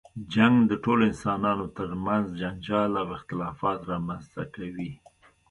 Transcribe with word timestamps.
جنګ 0.33 0.55
د 0.69 0.71
ټولو 0.83 1.01
انسانانو 1.11 1.65
تر 1.77 1.89
منځ 2.05 2.25
جنجال 2.41 2.91
او 3.01 3.07
اختلافات 3.17 3.79
رامنځته 3.91 4.43
کوي. 4.55 4.91